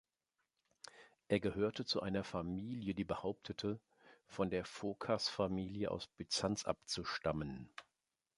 Er 1.27 1.39
gehörte 1.39 1.85
zu 1.85 2.01
einer 2.01 2.23
Familie, 2.23 2.95
die 2.95 3.03
behauptete, 3.03 3.79
von 4.25 4.49
der 4.49 4.65
Phokas-Familie 4.65 5.91
aus 5.91 6.07
Byzanz 6.07 6.65
abzustammen. 6.65 7.69